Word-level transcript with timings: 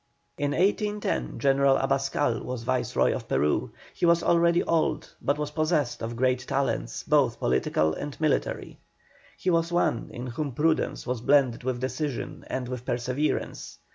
In 0.35 0.49
1810 0.53 1.37
General 1.37 1.77
Abascal 1.77 2.41
was 2.43 2.63
Viceroy 2.63 3.13
of 3.13 3.27
Peru; 3.27 3.71
he 3.93 4.07
was 4.07 4.23
already 4.23 4.63
old, 4.63 5.13
but 5.21 5.37
was 5.37 5.51
possessed 5.51 6.01
of 6.01 6.15
great 6.15 6.39
talents, 6.47 7.03
both 7.03 7.37
political 7.37 7.93
and 7.93 8.19
military. 8.19 8.79
He 9.37 9.51
was 9.51 9.71
one 9.71 10.09
in 10.11 10.25
whom 10.25 10.53
prudence 10.53 11.05
was 11.05 11.21
blended 11.21 11.63
with 11.63 11.79
decision 11.81 12.45
and 12.47 12.67
with 12.67 12.83
perseverance. 12.83 13.77